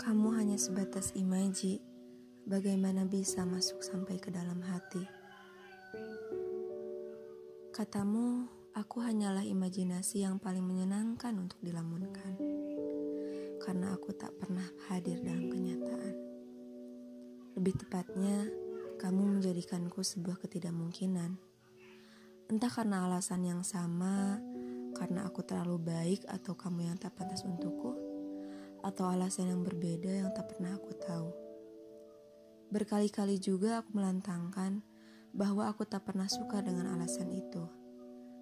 Kamu 0.00 0.32
hanya 0.32 0.56
sebatas 0.56 1.12
imaji, 1.12 1.76
bagaimana 2.48 3.04
bisa 3.04 3.44
masuk 3.44 3.84
sampai 3.84 4.16
ke 4.16 4.32
dalam 4.32 4.56
hati. 4.64 5.04
Katamu, 7.68 8.48
aku 8.72 9.04
hanyalah 9.04 9.44
imajinasi 9.44 10.24
yang 10.24 10.40
paling 10.40 10.64
menyenangkan 10.64 11.36
untuk 11.36 11.60
dilamunkan. 11.60 12.32
Karena 13.60 13.92
aku 13.92 14.16
tak 14.16 14.32
pernah 14.40 14.64
hadir 14.88 15.20
dalam 15.20 15.52
kenyataan. 15.52 16.14
Lebih 17.60 17.84
tepatnya, 17.84 18.48
kamu 18.96 19.36
menjadikanku 19.36 20.00
sebuah 20.00 20.40
ketidakmungkinan. 20.40 21.36
Entah 22.48 22.72
karena 22.72 23.04
alasan 23.04 23.44
yang 23.44 23.60
sama, 23.60 24.40
karena 24.96 25.28
aku 25.28 25.44
terlalu 25.44 25.76
baik 25.76 26.24
atau 26.24 26.56
kamu 26.56 26.88
yang 26.88 26.96
tak 26.96 27.12
pantas 27.20 27.44
untukku 27.44 28.09
atau 28.80 29.08
alasan 29.08 29.52
yang 29.52 29.62
berbeda 29.64 30.24
yang 30.24 30.30
tak 30.32 30.52
pernah 30.52 30.76
aku 30.76 30.92
tahu. 30.96 31.28
Berkali-kali 32.70 33.42
juga 33.42 33.82
aku 33.82 33.98
melantangkan 33.98 34.82
bahwa 35.34 35.66
aku 35.70 35.86
tak 35.86 36.06
pernah 36.06 36.26
suka 36.26 36.62
dengan 36.62 36.90
alasan 36.90 37.30
itu. 37.34 37.66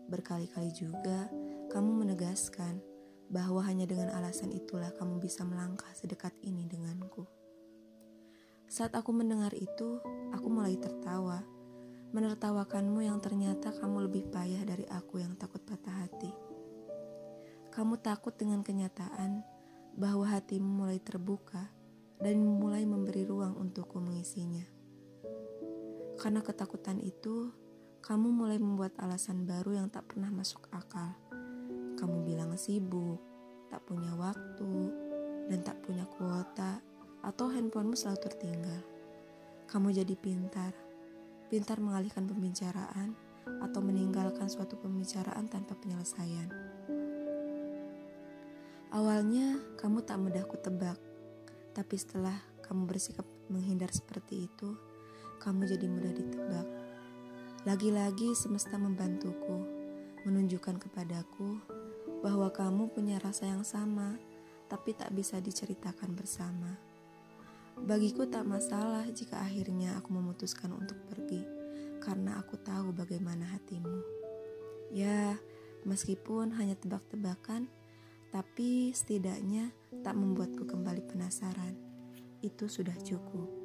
Berkali-kali 0.09 0.73
juga 0.73 1.29
kamu 1.69 2.05
menegaskan 2.05 2.81
bahwa 3.29 3.61
hanya 3.65 3.85
dengan 3.85 4.09
alasan 4.17 4.53
itulah 4.57 4.89
kamu 4.97 5.21
bisa 5.21 5.45
melangkah 5.45 5.89
sedekat 5.93 6.33
ini 6.41 6.65
denganku. 6.65 7.29
Saat 8.69 8.97
aku 8.97 9.13
mendengar 9.17 9.53
itu, 9.57 10.01
aku 10.33 10.49
mulai 10.49 10.77
tertawa, 10.77 11.41
menertawakanmu 12.13 13.05
yang 13.05 13.21
ternyata 13.21 13.73
kamu 13.77 14.09
lebih 14.09 14.29
payah 14.33 14.65
dari 14.65 14.85
aku 14.89 15.21
yang 15.21 15.37
takut 15.37 15.61
patah 15.65 16.05
hati. 16.05 16.33
Kamu 17.69 18.01
takut 18.01 18.33
dengan 18.37 18.65
kenyataan 18.65 19.38
bahwa 19.99 20.31
hatimu 20.31 20.87
mulai 20.87 21.03
terbuka 21.03 21.75
dan 22.23 22.39
mulai 22.39 22.87
memberi 22.87 23.27
ruang 23.27 23.59
untukku 23.59 23.99
mengisinya. 23.99 24.63
Karena 26.19 26.39
ketakutan 26.43 27.03
itu, 27.03 27.51
kamu 27.99 28.31
mulai 28.31 28.63
membuat 28.63 28.95
alasan 29.03 29.43
baru 29.43 29.83
yang 29.83 29.91
tak 29.91 30.07
pernah 30.15 30.31
masuk 30.31 30.71
akal. 30.71 31.19
Kamu 31.99 32.23
bilang 32.23 32.55
sibuk, 32.55 33.19
tak 33.71 33.83
punya 33.87 34.15
waktu, 34.15 34.95
dan 35.51 35.67
tak 35.67 35.83
punya 35.83 36.07
kuota, 36.07 36.79
atau 37.27 37.51
handphonemu 37.51 37.95
selalu 37.99 38.19
tertinggal. 38.23 38.83
Kamu 39.67 39.91
jadi 39.91 40.15
pintar, 40.15 40.75
pintar 41.51 41.83
mengalihkan 41.83 42.27
pembicaraan, 42.27 43.19
atau 43.63 43.81
meninggalkan 43.83 44.47
suatu 44.47 44.79
pembicaraan 44.79 45.51
tanpa 45.51 45.75
penyelesaian. 45.79 46.68
Awalnya 48.89 49.61
kamu 49.77 50.01
tak 50.01 50.17
mudah 50.17 50.49
kutebak, 50.49 50.97
tapi 51.77 51.95
setelah 52.01 52.33
kamu 52.65 52.89
bersikap 52.89 53.29
menghindar 53.53 53.93
seperti 53.93 54.49
itu, 54.49 54.73
kamu 55.45 55.69
jadi 55.69 55.87
mudah 55.93 56.13
ditebak. 56.17 56.67
Lagi-lagi 57.69 58.33
semesta 58.33 58.81
membantuku, 58.81 59.61
menunjukkan 60.25 60.81
kepadaku 60.81 61.61
bahwa 62.25 62.49
kamu 62.49 62.89
punya 62.89 63.21
rasa 63.21 63.53
yang 63.53 63.61
sama, 63.61 64.17
tapi 64.73 64.97
tak 64.97 65.13
bisa 65.13 65.37
diceritakan 65.37 66.17
bersama. 66.17 66.81
Bagiku 67.77 68.25
tak 68.25 68.49
masalah 68.49 69.05
jika 69.13 69.45
akhirnya 69.45 70.01
aku 70.01 70.17
memutuskan 70.17 70.73
untuk 70.73 70.97
pergi, 71.13 71.45
karena 72.01 72.41
aku 72.41 72.57
tahu 72.57 72.97
bagaimana 72.97 73.53
hatimu. 73.53 74.01
Ya, 74.97 75.37
meskipun 75.85 76.57
hanya 76.57 76.73
tebak-tebakan, 76.75 77.69
tapi 78.29 78.93
setidaknya 78.95 79.73
tak 80.05 80.15
membuatku 80.15 80.69
kembali 80.69 81.03
penasaran. 81.09 81.75
Itu 82.45 82.71
sudah 82.71 82.95
cukup. 83.03 83.58